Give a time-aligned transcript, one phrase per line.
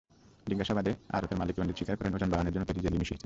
[0.49, 3.19] জিজ্ঞাসাবাদে আড়তের মালিক রঞ্জিত স্বীকার করেন, ওজন বাড়ানোর জন্য তিনি জেলি মিশিয়েছেন।